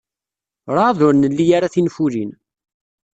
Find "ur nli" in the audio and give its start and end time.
1.07-1.45